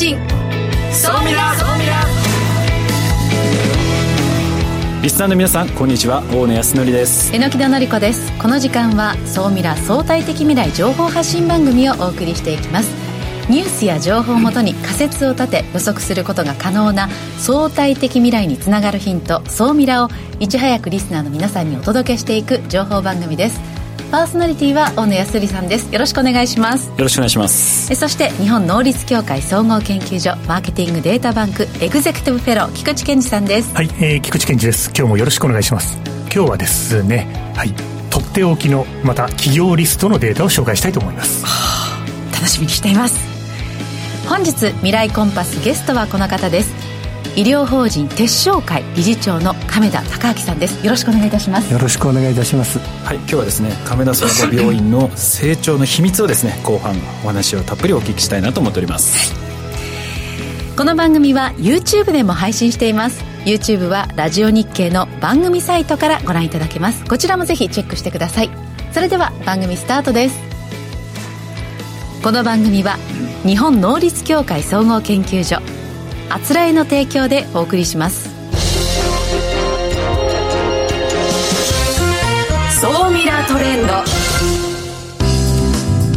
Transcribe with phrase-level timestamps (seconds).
[0.00, 0.16] 信
[0.94, 2.00] 総ミラ総ミラ
[5.02, 6.22] リスナーの皆さんこんにちは。
[6.32, 7.34] 大野康則です。
[7.34, 8.32] 榎田紀子です。
[8.38, 12.90] この時間は総ミラ相対的未来情報発信番組をお送りしていきます。
[13.50, 20.08] ニュースや情報をもとに仮説を立て予測することが可能な相対的未来につながるヒント総ミラを
[20.38, 23.69] いち早くリスナーの皆さんにお届けしていく情報番組です
[24.10, 25.92] パーソナリティは大野康さんです。
[25.92, 26.88] よろしくお願いします。
[26.88, 27.92] よろしくお願いします。
[27.92, 33.72] えそして日本能率協会総合研究所マーケティングデータバンクエグゼクティブフェロー菊池健二さんです。
[33.74, 34.88] はい、えー、菊池健二です。
[34.88, 35.96] 今日もよろしくお願いします。
[36.34, 37.72] 今日はですねはい
[38.10, 43.30] とっておきのまた企業リストのデータを紹介したいと思います、はあ、楽しみにしています。
[44.28, 46.79] 本日未来コンパスゲストはこの方です
[47.36, 50.84] 医療法人鉄商会理事長の亀田孝明さんです。
[50.84, 51.72] よろしくお願いいたします。
[51.72, 52.80] よろしくお願いいたします。
[53.04, 59.32] はい今日はですね亀田総合病院の成長の秘密をですね後半お話をたっぷりお聞きしたいなと思っております、
[60.76, 63.22] この番組は YouTube でも配信しています。
[63.44, 67.04] YouTube はラジオ日経の番組サイトからご覧いただけます。
[67.04, 68.50] こちらもぜひチェックしてください。
[68.92, 70.38] それでは番組スタートです。
[72.24, 72.98] この番組は
[73.46, 75.58] 日本能率協会総合研究所
[76.32, 78.30] あつらえの提供でお送りします。
[82.80, 83.92] 総ミラートレンド。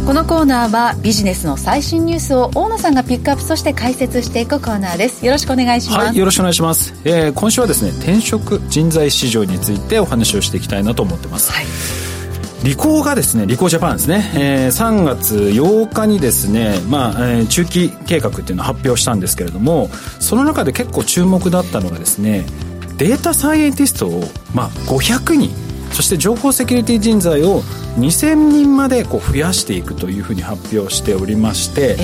[0.06, 5.26] このコーナーはビジネスの最新ニュースを大野さんがピックアップとして解説していくコーナーです。
[5.26, 12.03] よろしくお願いします、はい、よろしくお願いします、えー、今週はですね転職人材市場についてお話をしていきたいなと思ってます、はい
[12.64, 22.46] リコーがですね、リコージャパンですね、えー、3月8日にですね、まあ、えー、中期計画っていうのを発表したんですけれども、その中で結構注目だったのがですね、
[22.96, 25.50] データサイエンティストを、まあ、500人、
[25.94, 27.62] そして情報セキュリティ人材を
[27.98, 31.96] 2000人までこう増やしていくというふうに発表しておりまして、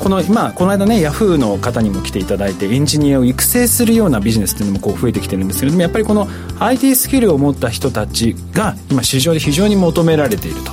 [0.00, 6.28] この今この間ねヤフーの方にも来ていただいてエンジニアを育成するようなビジネスっていうのもこう増えてきてるんですけれどもやっぱりこの
[6.60, 10.72] IT スキルを持った人たちが今市場で非常に求められていると。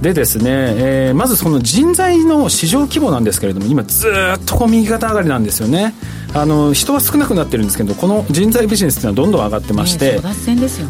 [0.00, 5.94] でですね、えー、まずその人材の市場規模なんですけれども今ずっとこう右肩上がりなんですよね。
[6.34, 10.18] あの人は少なくなってるんですけどこの人材ビジネスっていうのはどんどん上がってまして、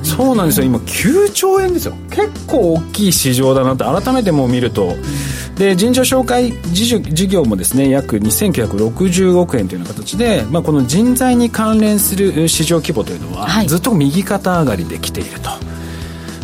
[0.03, 0.67] そうなんですよ。
[0.67, 1.95] 今9兆円ですよ。
[2.11, 15.51] 結構大きい市場だなって改めてもう見ると、うん、で人事紹介事業もですね約2960億円というような形で、まあ、この人材に関連する市場規模というのは、ずっと右肩上がりできていると。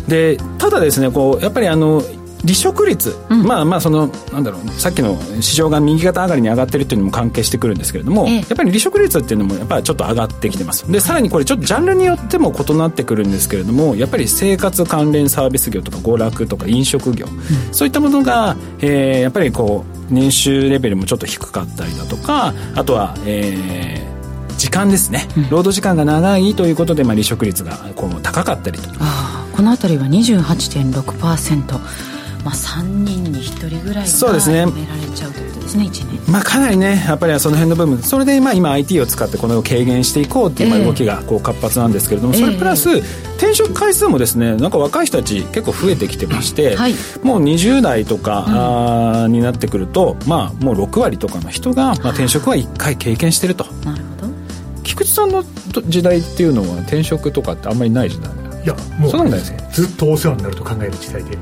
[0.07, 2.03] でただですねこうやっぱりあの
[2.43, 10.91] 離職率、うん、まあまあそのなんだろうさっきの市場が右肩上がりに上がってるっていうのも関係してくるんですけれども、ええ、やっぱり離職率っていうのもやっぱりちょっと上がってきてます。
[10.91, 24.13] でさらにこれちょっとジャンルによっても異なってくるんですけれどもやっぱり生活関連サービス業とか娯楽とか飲食業、うん、そういったものが、えー、やっぱりこう年収レベルもちょっと低かったりだとかあとは、えー
[24.63, 28.87] 時間ですね、うん、労働時間が長いということで、まあ、離職率がこう高かったりと
[29.53, 32.12] この辺りは28.6%
[32.43, 34.65] まあ、3人に1人ぐらいがそうですね。
[34.65, 42.89] められちゃうということですね1年、まあ、かなりねやっぱりその辺の部分それでまあ今 IT を使ってこれを軽減していこうっていう動きがこう活発なんですけれども、それプラス
[43.37, 46.93] 転職回数もですねなんか若い人たち結構増えてきてまして、はい、
[47.23, 53.65] もう20代とか、うん、になってくると、まあ、もう6割とかの人が、まあ、転職は1回経験してると。
[53.85, 54.33] なるほど。
[54.83, 55.43] 菊池さんの
[55.87, 58.42] 時代っていうのは転職とかってあんまりない時代？
[58.63, 61.37] いやもうそうなんですねずっとお世話になると考える時代で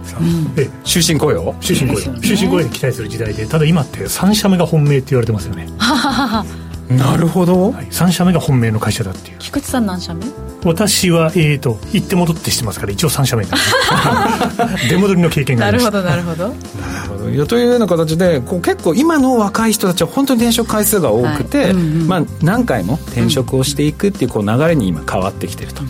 [0.84, 1.56] 終身雇用？
[1.62, 5.68] 終身雇用、ね、終身雇用に期待する時代でただ今って3社目が本命って言われてますよね。
[6.90, 9.38] なるほど、はい、3社目が本命の会社だっていう。
[9.40, 10.26] 菊池さん何社目？
[10.66, 13.46] 私はえーと行って戻ってしてますから一応3社目
[14.90, 16.50] 出戻りの経験がありましたなるほど。
[16.50, 16.53] なる
[17.09, 17.30] ほど。
[17.30, 21.72] いやというような形でこう結構今の若い人たちは本当に転職回数が多くて、はい。
[21.72, 25.84] うんうん、まあ、何回も転職をしていくっていうこう流れに今変わってきてると。
[25.84, 25.90] うん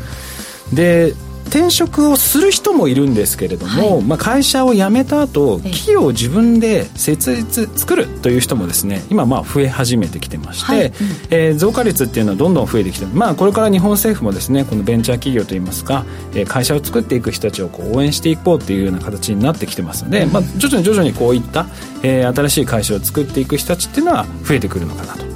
[0.73, 1.13] で
[1.51, 10.85] 転職をする人もいるんですけれども、はい、まあ、会社を辞めた後企業を自分で設立作るという人もですね今まあ増え始めてきてまして、はい。
[10.85, 10.93] うん、
[11.29, 21.67] えー、増加率っていうのはどんどん増えてきてまあこれから日本政府もですねこのベンチャー企業といいますか、えー、会社を作っていく人たちをこう応援していこうっていうような形になってきてますので、まあ、徐々に徐々にこういった、
[22.03, 25.30] えー、新しい会社を作っていく人たちっていうのは増えてくるのかなと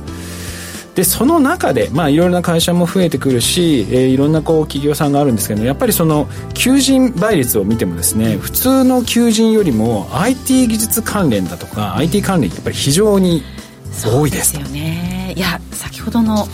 [0.95, 13.43] でその中で、まあ、いろいろな会社も増えてくるし、えー、いろんなこう企業さんがあるんですけどやっぱりその求人倍率を見てもですね普通の求人よりも IT 技術関連だとか IT 関連やっぱり非常に
[14.05, 15.33] 多いですよね。
[15.35, 16.47] いや先ほどの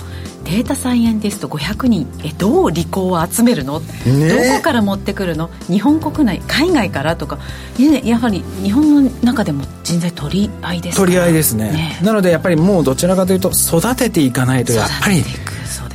[0.52, 2.06] データサイエンティスト500人。
[2.26, 5.50] えどう利口を集めるの、ね、どこから持ってくるの？
[5.68, 7.40] 日本国内海外からとか、
[7.80, 15.24] ね、やはり日本の中でも人材取り合いです取り合いですね、ね、なのでやっぱりもうどちらかというと育てていかないとやっぱり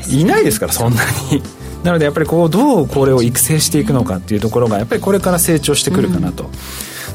[0.08, 1.43] いないですからそんなに。
[1.85, 6.44] なのでやっぱりこうどうこれを育成していくのかっていうところがやっぱりこれから成長してくるかなと。
[6.44, 6.50] うん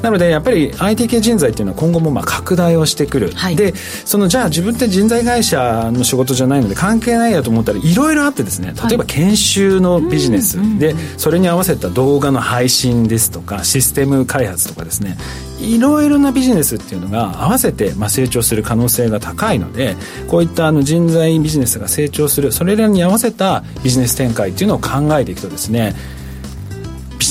[0.01, 15.17] なのでやっぱり IT 系人材っていうのは今後もまあ拡大をしてくる、はい、でそのじゃあ自分って人材会社の仕事じゃないので関係ないやと思ったらいろいろあってですね例えば研修のビジネス、はい、でそれに合わせた動画の配信ですとかシステム開発とかですね。
[15.61, 19.95] いろいろなビジネスっていうのが合わせてまあ成長する可能性が高いので
[20.27, 26.20] こういったあの人材ビジネスが成長するそれらに合わせたビジネス展開っていうのを考えていくとですねビ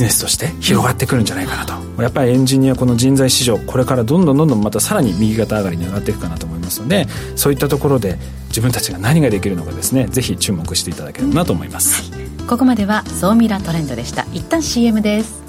[0.00, 7.06] ジネスとして広がってくるんじゃないかなと、やっぱりエンジニアこの人材市場これからどんどんどんどんまたさらに右肩上がりに上がっていくかなと思いますので
[7.36, 8.16] そういったところで
[8.48, 14.24] 自分たちが何ができるのかですねぜひ注目していただければなと思います、はい、ここまでは総ミラトレンドでした。
[14.32, 15.40] 一旦 CM です。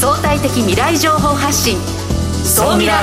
[0.00, 1.76] 相対的未来情報発信。
[2.44, 3.02] 総ミラ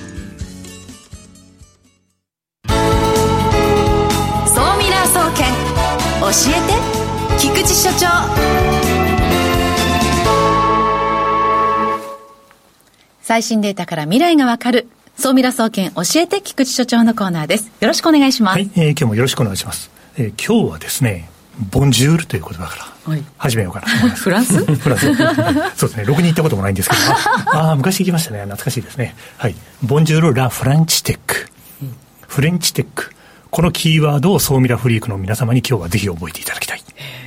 [6.31, 7.39] えて。
[7.39, 8.07] 菊池所長。
[13.21, 14.87] 最新データから未来がわかる。
[15.17, 16.41] 総ミラ総研教えて。
[16.41, 17.69] 菊池所長のコーナーです。
[17.81, 18.59] よろしくお願いします。
[18.59, 21.29] はい、えー、今日もよろしくお願いします、えー、今日はですね
[21.69, 24.63] ボンジュールという言葉から始めようかな フランス？
[24.63, 25.13] フランス。
[25.75, 27.01] そうですねろくに行ったこともないんですけど。
[27.57, 28.39] ああ昔行きましたね。
[28.43, 29.15] 懐かしいですね。
[29.37, 29.55] はい。
[29.83, 31.47] ボンジュールラ・フランチテック、
[32.25, 33.11] フレンチテック
[33.51, 36.81] このキーワードを総ミラフリークの皆様に今日はぜひ覚えていただきたい。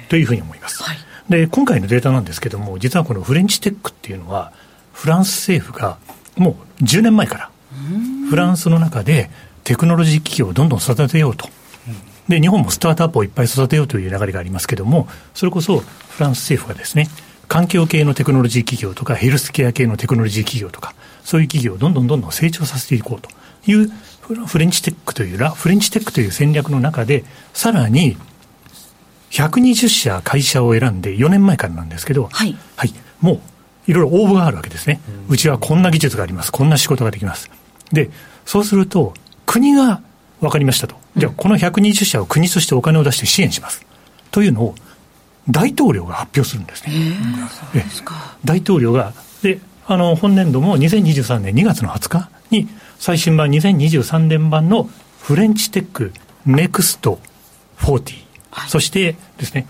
[0.09, 0.83] というふうに思います。
[0.83, 0.97] はい、
[1.29, 4.53] で、今回のデータなんですけども、実はこのフレンチテックっていうのは、
[4.93, 5.99] フランス政府が
[6.37, 7.51] もう10年前から、
[8.31, 9.29] フランスの中で
[9.65, 11.49] テクノロジー企業をどんどん育てようと。
[12.29, 17.09] で、日本もスタートアップをいっぱい育てようという流れがありますけども、それこそフランス政府がですね、
[17.49, 23.29] 環境系のテクノロジー企業とか、ヘルスケア系のテクノロジー企業とか、そういう企業をどんどんどんどん成長させていこうと
[23.71, 23.93] いう
[24.47, 28.17] フレンチテックというラ、フレンチテックという戦略の中で、さらに、
[29.31, 32.57] 120社会社を選んで4年前からなんですけど、はい。
[32.77, 32.95] はい。
[33.21, 33.41] もう、
[33.87, 35.01] いろいろ応募があるわけですね。
[35.29, 36.53] うちはこんな技術があります。
[36.53, 37.51] こんな仕事ができます。
[37.93, 38.11] で、
[38.47, 39.13] そうすると、
[39.45, 40.01] 国が
[40.41, 40.97] 分かりましたと。
[41.17, 43.85] じゃあ、この120社を国としてお金を出して支援します。
[44.31, 44.75] というのを、
[45.51, 46.93] 大統領が発表するんですね。
[47.75, 47.85] え
[48.45, 49.13] 大統領が、
[49.43, 52.69] で、あの、本年度も2023年2月の20日に、
[52.99, 54.89] 最新版2023年版の
[55.21, 57.19] French Tech Next
[57.79, 58.15] 40、
[58.51, 59.67] はい、そしてですね、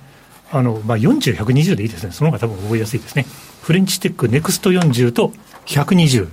[0.50, 2.12] あの、まあ、40、120でいいですね。
[2.12, 3.26] その方が多分覚えやすいですね。
[3.62, 5.32] French Tech Next 40と
[5.66, 6.28] 120。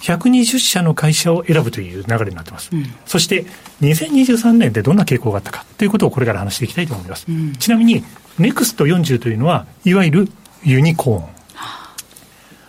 [0.00, 2.70] 120社の会社を選ぶという流れになってます。
[2.72, 3.46] うん、そして、
[3.80, 7.24] 2023年でどんな傾向があったかということをこれから話していきたいと思います。
[7.28, 8.04] うん、ちなみに、
[8.38, 10.28] Next 40というのは、いわゆる
[10.62, 11.33] ユニコーン。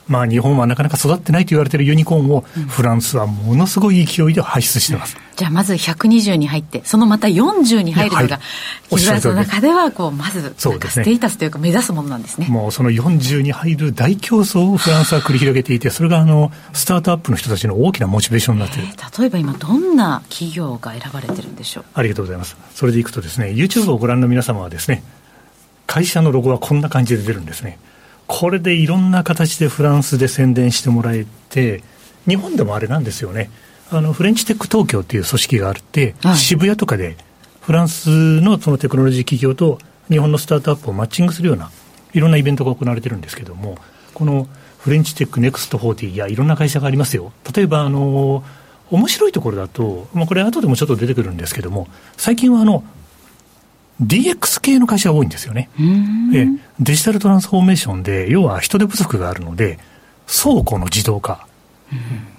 [0.08, 5.18] まあ、日本はなかなか育ってないと言われているユニコーンを、フランスはものすごい勢いで輩出してます。
[5.36, 8.40] じゃあ、まず120に入って、そのまた40に入るのが、
[8.90, 10.70] 木村さんの中では、こう、まず、ス
[11.04, 12.48] テータスというか、目指すものなんですね。
[12.48, 18.88] もう、その40に入る大競争をフランスは繰り広げていて、それが、あの、スタートアップの人たちの大きなモチベーションになっている。
[19.20, 21.86] 例えば今、どんな企業が選ばれてるんでしょう？
[21.96, 22.56] ありがとうございます。
[22.74, 25.04] それでいくとですね、YouTube をご覧の皆様はですね、
[25.88, 27.78] 会社のロゴはこんな感じで出るんですね。
[28.28, 31.84] これでいろんな形でフランスで宣伝してもらえて、
[32.28, 33.50] 日本でもあれなんですよね、
[33.92, 37.18] あのフレンチテック東京っていう組織があって、はい、渋谷とかで
[37.62, 39.80] フランスのそのテクノロジー企業と
[40.10, 41.72] 日本のスタートアップをマッチングするような、
[42.14, 43.78] いろんなイベントが行われてるんですけども、
[44.14, 44.48] この
[44.80, 47.32] フレンチテックネクスト40やいろんな会社がありますよ。
[47.56, 48.44] 例えば、あの、
[48.92, 52.84] 面白いところだと、まあ、これ後でもちょっと出てくるんですけども、最近はあの、
[54.02, 55.70] DX 系の会社が多いんですよね。
[56.32, 56.48] で
[56.80, 59.80] デジタルトランスフォーメーションで、要は人手不足があるので、
[60.28, 61.48] 倉庫の自動化。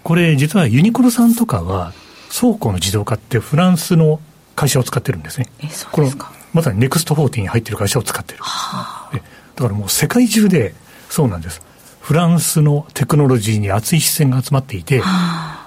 [0.03, 1.93] これ実はユニクロさんとかは、
[2.39, 4.21] 倉庫の自動化ってフランスの
[4.55, 5.47] 会社を使ってるんですね。
[5.63, 8.39] え、そうですかまさにネクスト40に入ってる会社を使ってる。
[8.43, 9.17] はあ、
[9.55, 10.75] だからもう世界中で
[11.09, 11.63] そうなんです。
[12.01, 15.03] フランスのテクノロジーに熱い視線が集まっていて、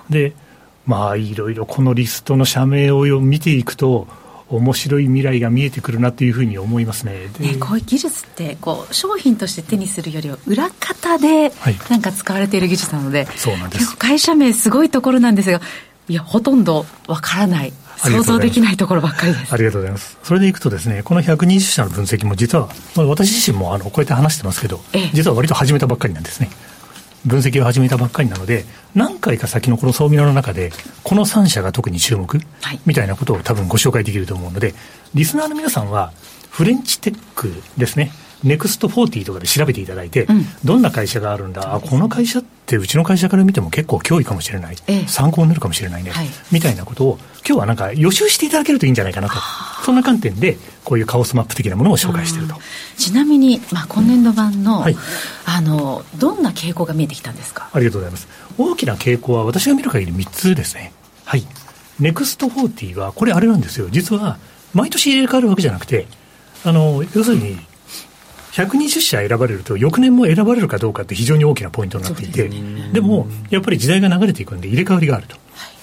[0.09, 0.33] で、
[0.85, 4.07] まあ、いろいろこのリストの社名を見ていくと、
[4.49, 7.29] 面白い未来が見えてくるなというふうに思いますね。
[7.39, 11.51] ねこういう技術ってこう商品として手にするよりは裏方で
[11.89, 13.95] なんか使われている技術なので、はい、そうなんです。
[13.97, 15.61] 会社名すごいところなんですが
[16.07, 17.73] いやほとんどわからない。
[17.99, 19.53] 想像できないところばっかりです。
[19.53, 20.17] ありがとうございます。
[20.23, 24.79] それでいくとですねこの120社の分析も実は、まあ、私自身もあのこうやって話してますけど、
[25.13, 26.49] 実は割と始めたばっかりなんですね
[27.25, 30.71] 分析を始めたばっかりなので、何回か先のこの総ミラの中で、
[31.03, 34.73] この3社が特に注目、はい、みたいなことを多分ご紹介できると思うので、
[35.13, 36.11] リスナーの皆さんは、
[36.49, 38.11] フレンチテックですね、
[38.43, 49.35] ネクスト40とかで調べていただいて、うん、どんな会社があるんだ、あこの会社ってうちの会社から見ても結構脅威かもしれない、ええ、参考になるかもしれないね、はい、みたいなことを、今日はなんか予習していただけるといいんじゃないかなと、
[49.83, 52.55] そんな観点で、こういうカオスマップ的なものを紹介していると。
[52.97, 54.95] ちなみに、まあ、今年度版のはい、
[55.45, 57.69] あの、どんな傾向が見えてきたんですか？
[57.73, 58.27] ありがとうございます。
[58.57, 60.93] 大きな傾向は、私が見る限り3つですね。
[61.25, 61.45] はい。
[61.99, 63.89] ネクスト40は、これあれなんですよ。
[63.91, 64.37] 実は、
[64.73, 66.07] 毎年入れ替わるわけじゃなくて、
[66.63, 67.57] あの、要するに、
[68.51, 72.49] 120社選ばれると、翌年も選ばれるかどうかって非常に大きなポイントになっていて、
[72.93, 75.37] でも、やっぱり時代が流れていくんで、入れ替わりがあると。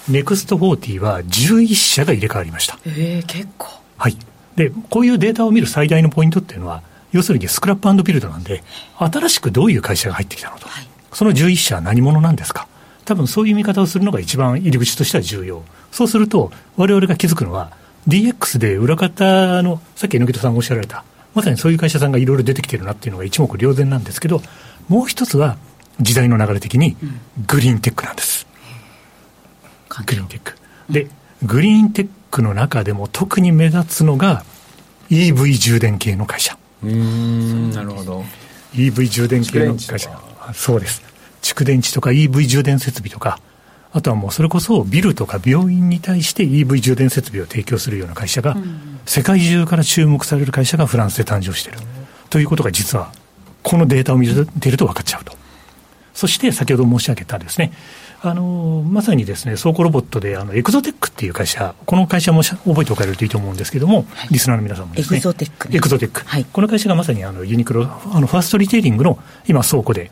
[0.09, 2.79] ネクスト40は11社が入れ替わりました。
[2.87, 3.69] えー、結構。
[3.97, 4.17] はい。
[4.55, 6.83] で、こういうデータを見る最大のポイントっていうのは、
[7.13, 8.63] 要するにスクラップビルドなんで、
[8.99, 10.69] 新しくどういう会社が入ってきたのと。
[10.69, 12.69] はい、その11社は何者なんですか
[13.05, 15.63] 多分そういう見方をするのが一番入り口としては重要。
[15.93, 17.71] そうすると、我々が気づくのは、
[18.09, 21.05] DX で裏方の、さっき榎戸さんがおっしゃられた、
[21.37, 24.41] まさにそういう会社さんがいろいろ出てきてるなっていうのが一目瞭然なんですけど、
[24.89, 25.59] もう一つは、
[26.01, 26.97] 時代の流れ的に、
[27.47, 28.47] グリーンテックなんです。
[29.99, 30.55] うん、グリーンテック。
[30.89, 31.09] で、
[31.43, 34.45] グリーンテックの中でも特に目立つのが、
[35.11, 36.57] EV 充電系の会社。
[36.83, 38.25] うん、なるほど。
[38.73, 40.11] EV 充電系の会社。
[40.55, 41.03] そうです。
[41.43, 43.39] 蓄電池とか EV 充電設備とか、
[43.93, 48.57] あとはもうそれこそビルとか病院に対して EV 充電設備を提供するような会社が、
[49.07, 51.79] 世界中から注目される会社がフランスで誕生している。
[52.29, 53.13] ということが実は、
[53.63, 55.33] このデータを見ていると分かっちゃうと。
[56.15, 57.73] そして先ほど申し上げたですね、
[58.23, 70.11] あのまさにですね倉庫ロボットであのエクゾテックっていう会社、この会社も覚えておかれるといいと思うんですけれども、はい、リスナーの皆さんもですね、エクゾテック、エクゾテック、はい、この会社がまさにあのユニクロ、あのファーストリテイリングの今、倉庫で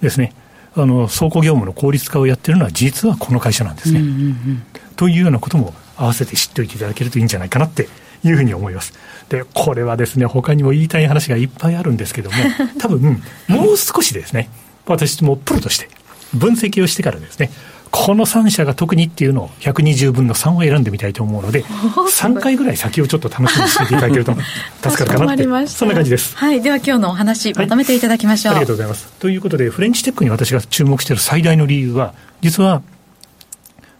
[0.00, 0.32] ですね、
[0.76, 4.62] あの倉庫業務の効率化をやってるのは、実はこの会社なんですね、うんうんうん。
[4.96, 7.88] というようなことも合わせて知っておいていただけるといいんじゃないかなって
[8.24, 8.92] いうふうに思います。
[9.28, 12.36] で、これはですね、他にも言いたい話がいっぱいあるんですけども、
[12.80, 14.48] 多分もう少しですね、
[14.86, 15.88] 私もプロとして
[16.34, 17.50] 分析をしてからですね、
[17.96, 21.62] この3社が特にっていうのを120分の3を選んでみたいと思うので、
[22.10, 24.34] 3回ぐらい先をちょっと楽しみにしていただけると
[24.82, 26.36] 助かるかなって、そんな感じです。
[26.36, 29.06] はい、では今日のお話、まとめていただきましょう、はい、ありがとうございます。
[29.20, 32.82] ということで、フレンチテックに私が注目している最大の理由は、実は、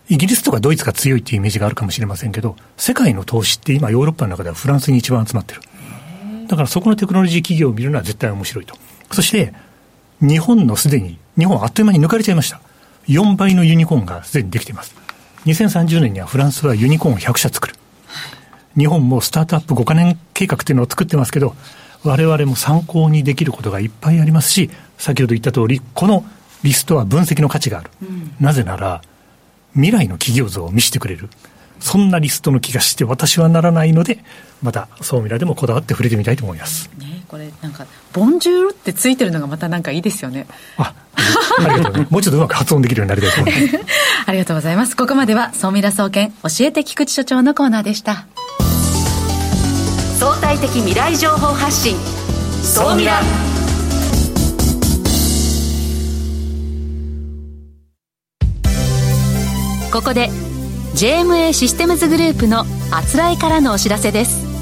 [0.08, 5.60] イギリスとかドイツが強いっていうイメージがあるかもしれませんけど、世界の投資って今ヨーロッパの中ではフランスに一番集まってる。
[6.48, 8.76] だからそこのテクノロジー企業を見るのは絶対面白いと。
[9.12, 9.54] そして、
[10.20, 12.60] 日本のすでに、日本あっという間に抜かれちゃいました。
[13.08, 14.94] 4倍のユニコーンがすでにできています。
[15.46, 17.74] 2030年にはフランスはユニコーンを100社作る。
[18.76, 21.54] 日本もスタートアップ5カ年計画っていうのを作ってますけど、
[22.02, 26.24] 我々も参考にできることがいっぱいありますし、先ほど言った通り、この
[26.62, 27.90] リストは分析の価値がある。
[28.02, 29.02] うん、なぜなら、
[29.74, 31.28] 未来の企業像を見せてくれる。
[31.80, 34.18] そんなリストの気がして私はならないので、
[34.62, 36.90] また、総ミラでもこだわって触れてみたいと思います。
[36.98, 40.46] ね、これなんか、ボンジュールってついてるのがまたなんかいいですよね。
[40.76, 40.94] あ、
[41.58, 43.84] ありがとう、ね、 もうちょっとうまく発音できるようになりたいと思います。
[44.26, 44.96] ありがとうございます。
[44.96, 48.26] ここまでは、総ミラ総研、教えて菊池所長のコーナーでした。
[50.20, 51.96] 相対的未来情報発信、
[52.62, 53.20] 総ミラ。
[59.92, 60.28] ここで
[60.94, 64.53] JMA システムズグループのあつらいからのお知らせです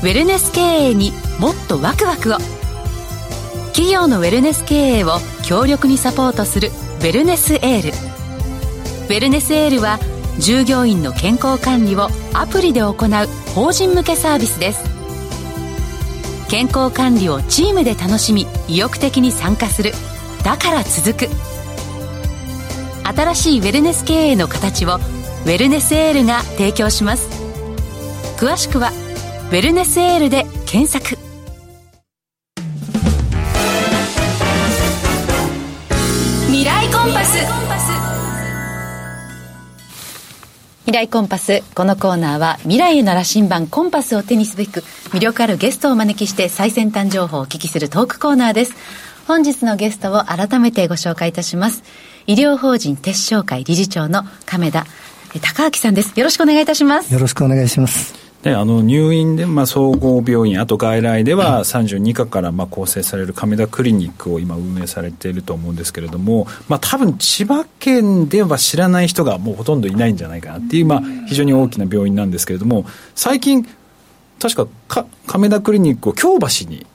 [0.00, 2.38] ウェルネス経営にもっとワクワクを。
[3.66, 7.88] 企業のウェルネス経営を強力にサポートするウェルネスエール。
[7.90, 9.98] ウェルネスエールは
[10.38, 12.94] 従業員の健康管理をアプリで行う
[13.54, 14.82] 法人向けサービスです。
[16.48, 19.92] 健康管理をチームで楽しみ意欲的に参加する。
[20.44, 21.28] だから続く。
[23.04, 27.28] 新しいウェルネス経営の形をウェルネスエールが提供します。
[28.38, 28.92] 詳しくは
[29.50, 31.18] 「ウェルネスエール」で検索。
[36.46, 37.38] 未来コンパス。
[40.84, 41.64] 未来コンパス。
[41.74, 48.74] このコーナーは未来への羅針盤コンパスを手にすべく魅力あるゲストをお招きして最先端情報をお聞きするトークコーナーです。
[49.26, 51.82] 本日のゲストを改めてご紹介いたします。
[52.28, 54.86] 医療法人鉄商会理事長の亀田
[55.42, 56.12] 高明さんです。
[56.14, 57.12] よろしくお願いいたします。
[57.12, 73.66] よろしくお願いしますであの入院で、まあ、総合病院あと外来では32科からまあ構成される亀田クリニックを今運営されていると思うんですけれども、まあ、多分千葉県では知らない人がもうほとんどいないんじゃないかなっていう、まあ、非常に大きな病院なんですけれども最近
[74.40, 76.86] 確かか亀田クリニックを京橋に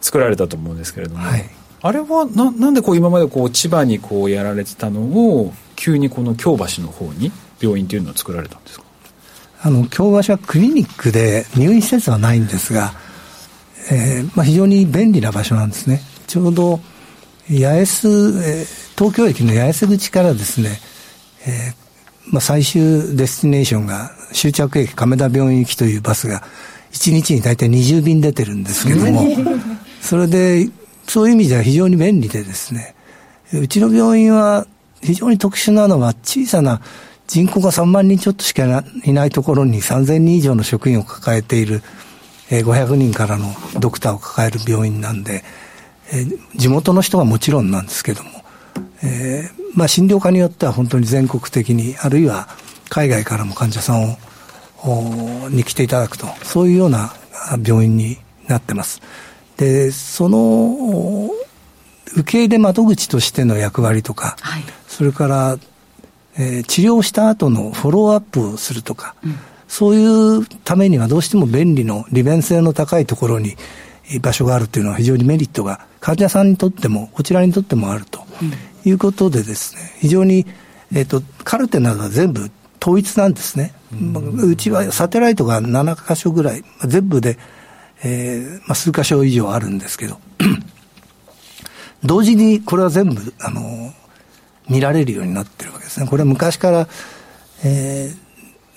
[0.00, 1.44] 作られたと思うんですけれども、はい、
[1.80, 8.83] あれはななんでこう今までこう千葉にこうやられてたのを急にこの京橋の方に病院っていうのを作られたんですか？
[9.66, 12.92] あの京橋はクリニックで入院施設はないんですが、
[13.90, 16.02] えーまあ、非常に便利な場所なんですね。
[16.26, 16.80] ちょうど
[17.48, 18.08] 八重洲、
[18.44, 20.78] えー、東京駅の八重洲口からですね、
[21.46, 26.42] えーまあ、最終デスティネーションが終着駅亀田病院行きというバスが
[26.92, 29.26] 1日に大体20便出てるんですけども
[30.00, 30.68] それで
[31.06, 32.94] そういう意味では非常に便利でですね
[33.52, 34.66] うちの病院は
[35.02, 36.80] 非常に特殊なのは小さな
[37.26, 41.82] 人口が3万人ちょっとしかいないところに3000人以上の職員を抱えている、
[42.50, 43.46] えー、500人からの
[43.78, 45.42] ドクターを抱える病院なんで、
[46.12, 48.30] えー、地元の人はもちろんなんですけども、
[49.02, 52.48] えーまあ、診療科によっては本当に全国的にあるいは
[52.88, 54.16] 海外からも患者さん
[54.84, 57.14] をに来ていただくとそういうような
[57.66, 59.00] 病院になってます。
[59.56, 61.30] でその
[62.16, 65.58] 受け入れ窓口としての役割とか、はい、それから
[66.36, 69.36] えー、治療した後のフォローアップをするとか、うん、
[69.68, 73.56] そういうためにはどうしても便利の利便性の高いところに
[74.20, 78.24] 場所があるというのは非常にメリットが患者さんにとってもこちらにとってもあると
[78.84, 80.46] いうことでですね、非常に、
[80.92, 82.50] えーと、カルテなどは全部
[82.82, 87.38] 統一なんですね、うん、うちはサテライトが7箇所ぐらい全部で、
[88.04, 90.18] えーまあ、数箇所以上あるんですけど
[92.04, 93.94] 同時にこれは全部あの
[94.68, 96.06] 見られるようになってるわけですね。
[96.06, 96.88] これは昔から、
[97.64, 98.12] え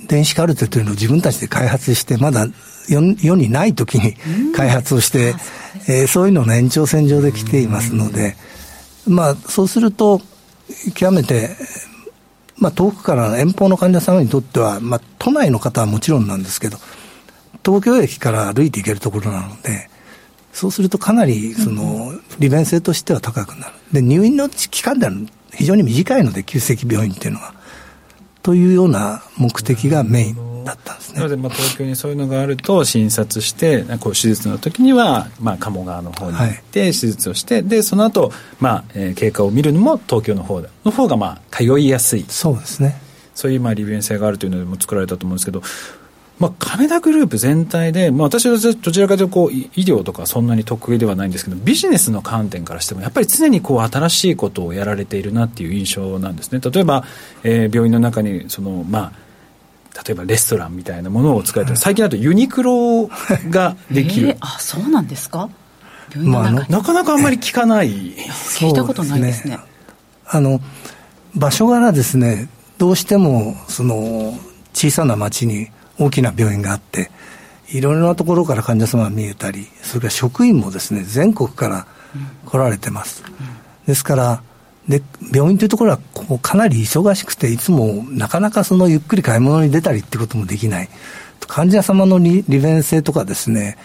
[0.02, 2.48] ー、電子カルテというのを自分たちで開発して、まだ
[2.88, 4.16] 世世にない時に
[4.54, 5.38] 開発をして、うん、
[5.88, 8.36] えー、そういうのの延長線上で来ていますので、
[9.08, 10.22] まあ、そうすると、
[10.96, 11.56] 極めて、
[12.58, 16.78] まあ、遠くから遠方の患者様にとっては、まあ、都内の方はもちろんなんですけど、
[17.64, 19.90] 東京駅から歩いて行けるところなので、
[20.54, 23.74] そうするとかなりその利便性としては高くなる。
[23.92, 25.12] で、入院の期間では
[25.58, 27.54] 非常に短いので、急性期病院っていうのは。
[28.44, 31.18] というような目的がメインだったんですね。
[31.18, 42.26] なので、まあ、東京にそういうのがあると、診察して、こう手術の時には、まあ、鴨川の方に行って、手術をして、はい、で、その後、まあ、えー、経過を見るのも東京の方の方が、まあ、通いやすい。
[42.30, 43.02] そうですね。
[43.34, 45.62] そういう、まあ、利便性があるというのでも作られたと思うんですけど、
[46.40, 56.60] まあ、亀田グループ全体で、まあ、私はどちらかというとこう医療とかそんなに得意ではないんですけどビジネスの観点からしてもやっぱり常にこう新しいことをやられているなっていう印象なんですね。
[56.60, 57.04] 例えば、
[57.44, 59.14] えー、病院の中にその、ま
[59.96, 63.10] あ、例えばレストランみたいなものを使えて最近だとユニクロ
[63.50, 65.50] ができる、えー、あそうなんですか？
[66.16, 69.58] まあ、なかなかあんまり聞かない、聞いたことないですね。
[70.26, 70.62] あの
[71.36, 72.48] 場所柄ですね
[72.78, 74.38] どうしてもその
[74.74, 75.70] 小さな町に
[76.00, 77.12] 大きな病院があって、
[77.70, 81.88] いろいろなところから患者様が見えたり、それから職員もですね、全国から
[82.46, 83.24] 来られてます。
[83.86, 84.42] ですから、
[84.88, 85.02] で、
[85.34, 90.90] 病院というところはこうかなり忙しくて、いつもなかなかそのゆっくり買い物に出たりってこともできない。
[91.48, 93.78] 患者様の利便性とかですね、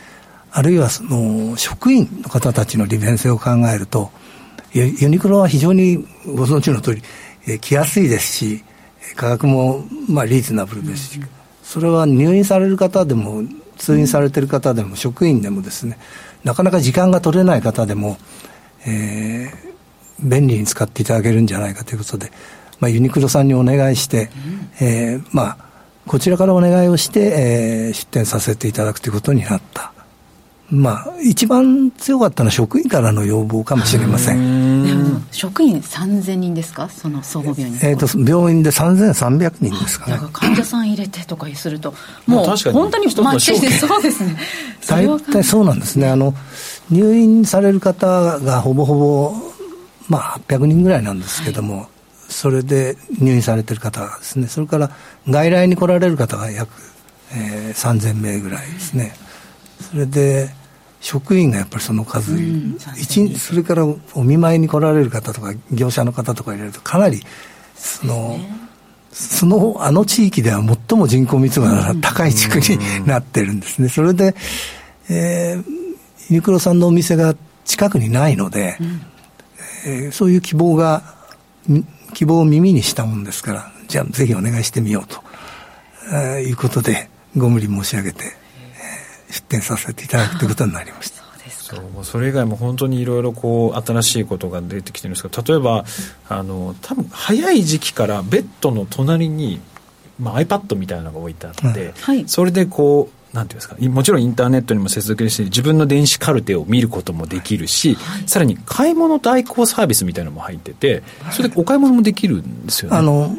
[0.53, 4.11] あるいはその職員の方たちの利便性を考えると、
[4.72, 7.03] ユニクロは非常にご存知の通り、
[7.46, 8.64] え来やすいですし、
[9.16, 11.41] 価格もまあリーズナブルですし、うん
[11.72, 13.44] それは入院される方でも
[13.78, 15.96] 通院されてる方でも職員でもですね
[16.44, 18.18] なかなか時間が取れない方でも、
[18.87, 22.30] えー、便利に使っていただけるんじゃないかということで、
[22.78, 24.28] まあ、ユニクロさんにお願いして、
[24.82, 25.56] えー、まあ
[26.06, 29.94] こちらからお願いをして、えー、出店させていただくということになった
[30.72, 34.82] まあ、一番強かったのは職員からの要望かもしれません。
[35.30, 40.18] 職員3000人ですか、その総合病院えーと、病院で3300人ですかね。
[40.32, 41.94] 患者さん入れてとかすると、
[42.26, 44.37] もう本当に待ちして、そうですね。
[44.87, 46.08] 大体そうなんですね。
[46.08, 46.35] あの
[46.90, 48.06] 入院される方
[48.40, 49.35] がほぼほぼ、
[50.08, 51.87] まあ、800人ぐらいなんですけども、はい、
[52.28, 54.90] それで入院されてる方ですね、それから
[55.28, 56.70] 外来に来られる方が約、
[57.32, 59.14] えー、3000名ぐらいですね。
[59.90, 60.50] それで、
[61.02, 62.78] 職員がやっぱりその数、うん、
[63.36, 63.84] それから
[64.14, 67.20] お見舞いに来られる方とか業者の方とか入れるとかなり
[67.74, 68.38] その、
[69.10, 73.88] そのあの地域では最も人口密度が高い地区になってるんですね。
[73.88, 74.34] それで、
[75.10, 75.64] えー、
[76.30, 77.34] ユニクロさんのお店が
[77.64, 79.00] 近くにないので、うん、
[79.84, 81.02] えー、そういう希望が、
[82.14, 85.20] 希望を耳にしたもんですから、じゃあぜひお願いしてみようと、
[86.12, 88.32] えー、いうことで、ご無理申し上げて、えー、
[89.33, 91.23] 出展させていただくということになりました。
[91.49, 95.85] そうそれ以外も本当にいろいろこう新しいことが出てきてるんですけど例えば
[96.29, 99.61] あの多分早い時期からベッドの隣に、
[100.21, 101.92] まあ、iPad みたいなのが置いてあって、うん。
[101.92, 112.97] はい、それでこうなんていうんですかもちろんインターネットにも接続して自分の電子カルテを見ることもできるし、はい、さらに買い物代行サービスみたいなのも入っててそれでお買い物もできるんですよね。
[112.99, 113.35] あの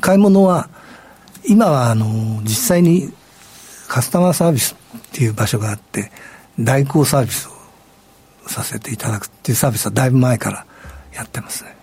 [0.00, 0.70] 買い物は
[1.44, 3.12] 今はあの実際に
[3.88, 6.10] カスタマーサービスっていう場所があって
[6.58, 10.66] 代行サービスをさせていただくっていうサービスはだいぶ前から
[11.14, 11.76] やってますね。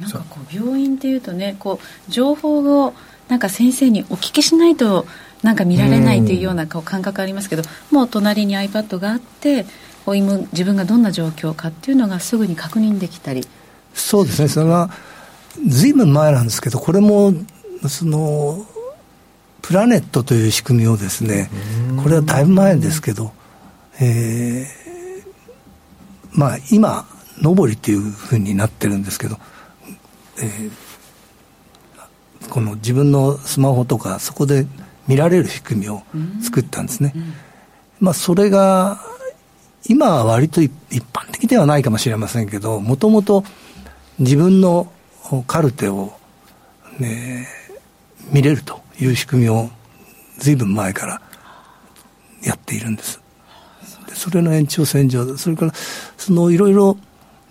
[0.00, 2.94] なんかこう病院っていうとねこう情報を
[3.28, 5.06] なんか先生にお聞きしないと
[5.42, 9.64] なんか見られないというようなこう感覚ありますけど、もう隣に iPad があって
[10.04, 13.46] こう今自分がどんな状況かっていうのがすぐに確認できたり。
[13.94, 14.48] そうですね。
[14.48, 14.90] それは
[15.66, 17.32] ずいぶん前なんですけどこれも
[17.88, 18.66] その
[19.62, 21.50] プラネットという仕組みをですね
[22.02, 23.32] これはだいぶ前ですけど、
[24.00, 27.06] えー、まあ今
[27.42, 29.38] 上りっていうふうになってるんですけど、
[30.42, 34.66] えー、この自分のスマホとかそこで
[35.10, 36.02] 見られる仕組みを
[36.42, 37.14] 作ったんですね。
[37.98, 39.00] まあ、それが、
[39.88, 40.72] 今は割と一
[41.12, 43.44] 般的ではないかもしれませんけど、もともと
[44.18, 44.90] 自分の
[45.46, 46.12] カルテを、
[46.98, 47.48] ね、
[48.30, 49.70] 見れるという仕組みを
[50.38, 51.22] 随分前から
[52.42, 53.20] やっているんです。
[54.14, 55.72] それの延長線上で、それから、
[56.16, 56.96] そのいろいろ、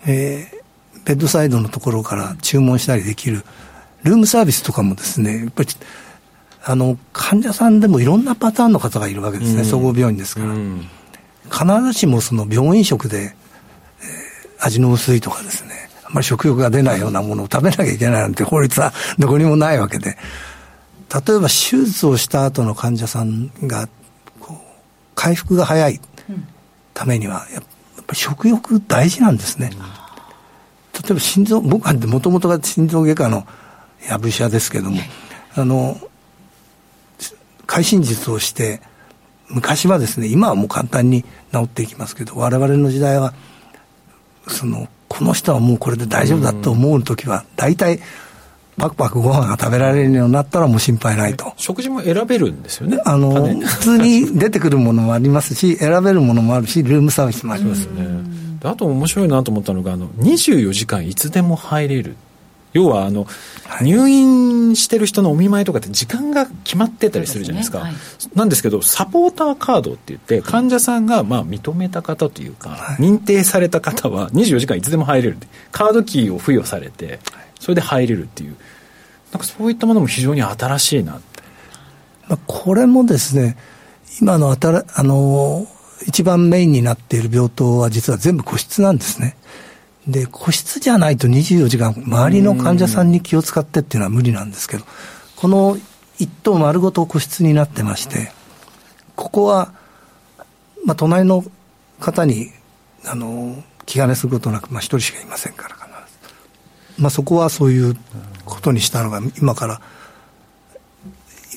[0.05, 3.43] えー、ベッドサイドのところから注文したりできる、
[4.03, 5.69] ルームサービスとかもですね、やっぱり
[6.63, 10.87] あの患者さんでもいろんなパターンの方がいるわけですね、うん、総合病院ですから、うん、
[11.49, 20.17] 必ずしもその病院食で、えー、味の薄いとかですね、あんまり食欲が出ないようなものを食べなきゃいけないなんて法律はどこにもないわけで、
[21.13, 23.89] 例えば手術をした後の患者さんが
[25.15, 25.99] 回復が早い
[26.93, 27.63] ためには、やっ
[28.05, 29.71] ぱ食欲大事なんですね。
[30.93, 33.45] 例えば心臓、僕はもともとが心臓外科の
[34.07, 35.01] やぶ医者ですけども、
[35.55, 35.97] あの、
[37.65, 38.81] 会心術をして、
[39.49, 43.33] 昔はですね、今はもう簡単に治っていきますけど、我々の時代は、
[44.47, 47.99] その、この人はもうこれで大丈夫だと思う時は、大体、
[48.79, 51.53] パクパクご飯が食べられるようになったらもう心配ないと。
[51.57, 52.99] 食事も選べるんですよね？
[53.05, 57.85] あの、普通に 出てくるものもありますし、選べるものもあるし、ルームサービスもあります。
[57.87, 58.07] ね、
[58.63, 62.15] あと面白いなと思ったのが、あの、24時間いつでも入れる。
[62.73, 63.25] 要はあの、
[63.65, 67.83] はい、入院してる人のお見舞いとかって時間が決まってたりするじゃないですか、ね。
[67.85, 67.93] はい、
[68.35, 75.37] なんですけどサポーターカードって言って患者さんがまあ認めた方というか、はい、認定された方は24時間いつでも入れる
[75.71, 77.19] カードキーを付与されて
[77.59, 78.55] それで入れるっていう。
[79.31, 81.21] なんかそういったものも非常に新しいな、
[82.27, 83.57] まあ、これもですね
[84.19, 85.67] 今の新あの
[86.07, 89.35] 一番メインになっている病棟は実は全部個室なんですね。
[90.07, 94.85] で、個室じゃないと24時間、周りの患者さんに気を使ってっていうのは無理なんですけど、
[95.35, 95.77] この
[96.17, 98.31] 一棟丸ごと個室になってまして、
[99.15, 99.73] ここは、
[100.85, 101.43] まあ、隣の
[101.99, 102.51] 方に、
[103.05, 105.78] あの、気兼ねすることなく、まあ、一人しかいませんから、
[106.99, 107.95] まあ、そこはそういう
[108.45, 109.81] ことにしたのが、今から、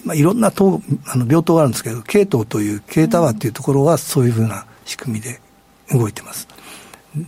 [0.05, 5.41] まあ、いろんな棟あの病棟があるんですけど、K 棟という K タワーっていうところはそういうふうな仕組みで
[5.91, 6.49] 動いてます。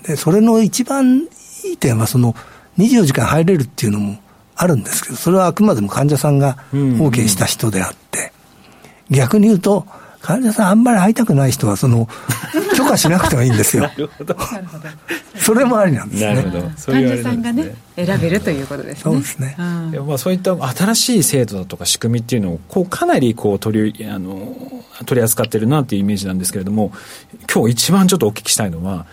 [0.07, 1.29] で、それの一番
[1.65, 2.35] いい点は、その
[2.79, 4.19] 24時間入れるっていうのも
[4.57, 8.33] あるんですけど、それはあくまでも患者さんが OK した人であって、
[9.11, 9.87] 逆に言うと、
[10.25, 12.09] 患者さんあんまり会いたくない人は、その、
[12.75, 13.83] 許可しなくてもいいんですよ。
[13.83, 14.37] なるほど。
[15.37, 16.35] それもありなんですね。
[16.35, 16.63] なるほど。
[16.63, 19.03] 患者さんがね、選べるということですね。
[19.03, 19.55] そうですね。
[19.59, 24.57] まあそういった新しい制度だとか仕組みっていうのを、こう、かなりこう、取り、あの、
[25.05, 26.91] 取り扱ってるなっていうイメージなんですけれども、
[27.53, 29.05] 今日一番ちょっとお聞きしたいのは、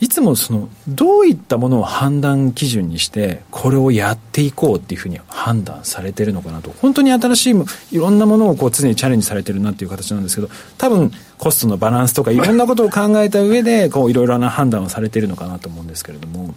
[0.00, 6.74] いつもそのどういったものを判断基準にしてこれをやっていこうっていうふうに判断されてるのかなと。
[6.80, 7.54] 本当に新しい
[7.92, 16.54] いろんなものをこう常にチャレンジされてるなっていう形なんですけど多分コストのバランスとかいろんなことを考えた上でこういろいろな判断をされてるのかなと思うんですけれども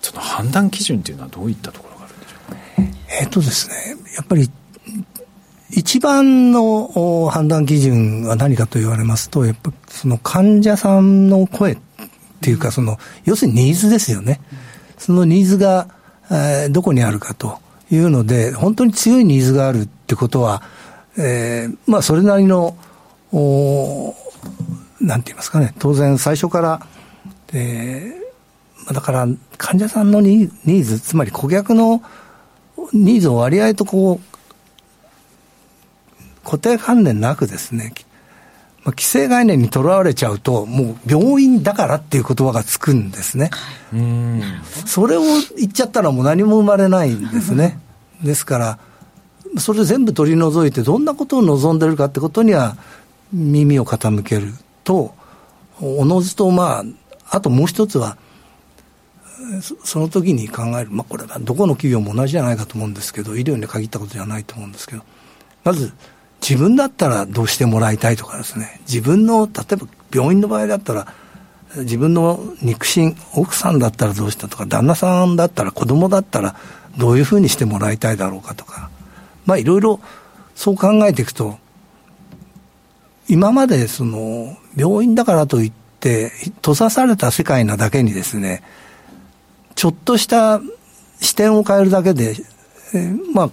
[0.00, 2.58] その判断基準っていうのはどういったところがあるんでしょうか、
[3.20, 4.50] えっとですねやっぱり
[5.70, 11.78] 一番の判断基準は何かと言われますと、やっぱその患者さんの声っ
[12.38, 14.40] っていうか、その、要するにニーズですよね。
[14.96, 15.88] そのニーズが、
[16.30, 17.58] えー、どこにあるかと
[17.90, 20.62] いうので、本当に強いニーズがあるってことは、
[21.16, 22.76] えー、まあ、それなりの、
[23.32, 24.14] お
[25.00, 26.86] なんて言いますかね、当然最初から、
[27.52, 28.14] で
[28.92, 32.02] だから患者さんのニーズつまり顧客の
[32.92, 34.38] ニーズを割合とこう
[36.44, 38.04] 固定観念なくですねき
[38.88, 43.50] まあ、既成概念にとらわれちゃうと、もう病院だからっていう言葉がつくんですね。
[44.86, 45.20] それを
[45.58, 47.78] 言っちゃったらもう何も生まれないんですね。
[48.24, 48.78] ですから、
[49.58, 52.78] それ全部取り除いて、どんなことを望んでるかってことには
[53.30, 55.14] 耳を傾けると、
[55.82, 58.16] おのずとまあ、あともう一つは、
[59.84, 65.02] その時に考える、まあ、これはどこの企業も同じじゃないかと思うんですけど、医療に限ったことじゃないと思うんですけど、
[65.62, 65.92] まず、
[66.40, 71.12] 自分だったらどうしてもらいたいとかですね、自分の、例えば病院の場合だったら、
[71.76, 76.56] 自分の肉親、奥さんだったらどうしたとか、旦那さんだったら、子供だったら、
[76.96, 78.90] どういうふうにしてもらいたいだろうかとか、
[79.46, 80.00] まあいろいろ
[80.54, 81.58] そう考えていくと、
[83.28, 88.62] 今までその、病院だからといって、閉ざされた世界なだけにですね、
[89.74, 90.60] ちょっとした
[91.20, 92.34] 視点を変えるだけで、
[92.94, 93.50] えー、まあ、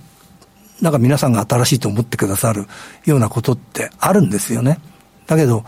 [0.82, 2.66] なんか皆さんが新しいと思ってくださる
[3.06, 4.80] ようなことってあるんですよね。
[5.28, 5.64] だけど、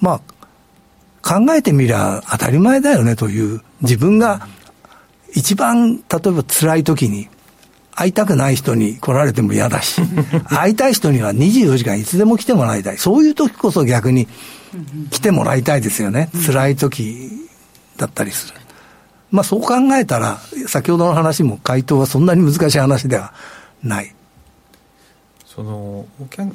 [0.00, 0.20] ま
[1.22, 4.46] あ、考えてみりゃ当たり前だよねという、自分が
[5.34, 7.28] 一番、例えば辛い時に、
[7.94, 10.00] 会いたくない人に来られても嫌だし、
[10.48, 12.98] 会いたい人には24時間いつでも来てもらいたい。
[12.98, 14.28] そういう時こそ逆に
[15.10, 16.30] 来てもらいたいですよね。
[16.46, 17.30] 辛い時
[17.96, 18.54] だったりする。
[19.30, 23.32] まあそう考えたら、先ほどの話も回答はそんなに難しい話では
[23.82, 24.14] ない
[25.46, 26.06] その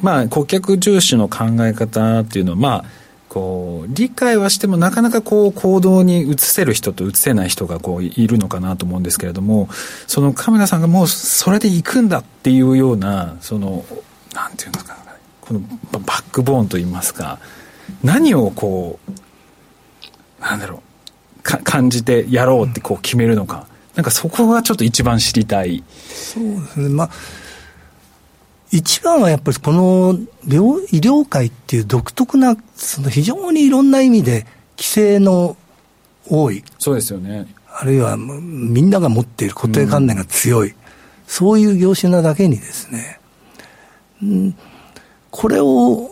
[0.02, 2.86] まあ、顧客重視の考え方っていうのは、まあ、
[3.30, 9.70] こう理解はしてもなかなかこう行動に移せる人と移せない人がこういるのかなと思うんですけれども
[10.08, 13.86] その亀田さんがもうそれで行くんだっていうようなその
[14.34, 14.98] なんていうんですか
[15.42, 15.60] この
[15.92, 17.40] バックボーンといいますか
[18.04, 23.68] 何をこうなんだろう感じてやろうってこう決めるのか。
[23.98, 25.84] なんかそこがちょっと一番知りたい。
[26.08, 26.90] そうですね。
[26.90, 27.10] まあ、
[28.72, 34.46] 一番はやっぱりこの病医療界っていう独特な、その非常にいろんな意味で
[34.78, 35.58] 規制の
[36.30, 36.64] 多い。
[36.78, 37.48] そうですよね。
[37.74, 40.70] あるいはみんなが持っている固定観念が強い。
[40.70, 40.76] うん、
[41.26, 43.20] そういう業種なだけにですね、
[44.22, 44.56] うん、
[45.32, 46.12] これを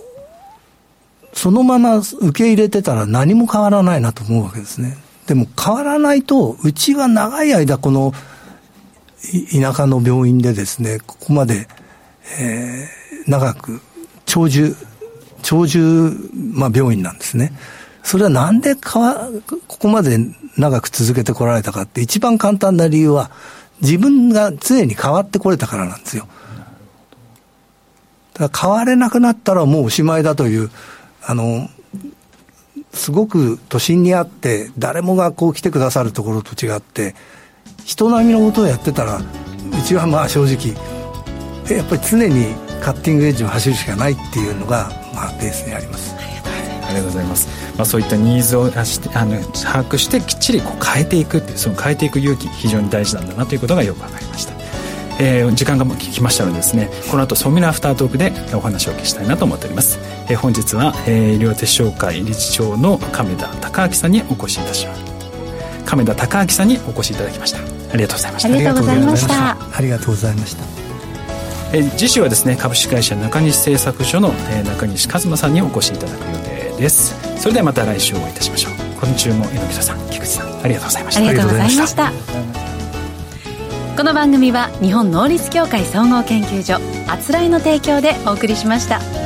[1.34, 4.98] そのまま受け入れてたら何も変わらないなと思うわけですね。
[5.28, 8.14] でも変わらないと、うちは長い間この
[9.52, 11.68] 田舎の病院でですね、ここまで、
[12.40, 13.82] えー、長く
[14.26, 14.76] 長寿、
[15.42, 15.80] 長寿、
[16.34, 17.54] まあ、病院なんですね。
[18.04, 19.30] それはなんでかわ、
[19.68, 20.20] ここまで
[20.58, 23.32] 長く続けてこられたかって一番簡単な理由は
[23.82, 26.28] 自分が常に変わってこれたからなんですよ。
[28.34, 30.70] だから変われなくなったらもうおしまいだという、
[31.24, 31.70] あの、
[32.96, 37.14] すごく都心にあって誰もがこう来てくださるところと違って
[37.84, 39.22] 人並みのことをやってたらう
[39.86, 40.74] ちはまあ正直
[41.78, 46.16] やっぱり常にカッティングエッジを走るしかないっていうのがまあベースにあります。
[46.16, 47.48] ありがとうございます。
[47.76, 54.55] まあ、そういったニーズをしてあの把握してきっちりこう変えていくっていうその変えていく勇気非常に大事なんだなということがよく分かりました。
[55.20, 60.00] えー、時間が来ましたのでですねこの後ソミラアフタートークでお話をお聞きしたいなと思っております、
[60.30, 65.06] えー、本日は、えー、医療手商会理事長の亀田隆明さんにお越しいたします。
[65.86, 67.60] 亀田隆明さんにお越しいただきました。
[67.94, 68.50] ありがとうございました。
[68.50, 69.78] ありがとうございました。
[69.78, 70.64] ありがとうございました。
[71.74, 77.16] えー、次週はですね株式会社中西製作所の、えー、中西和馬さんにお越しいただく予定です。
[77.40, 78.74] それではまた来週お会いいたしましょう。
[79.00, 81.22] 今週も榎木さん菊池さんありがとうございました。
[81.22, 82.65] ありがとうございました
[83.96, 89.25] この番組は日本能率協会総合研究所あつらいの提供でお送りしました。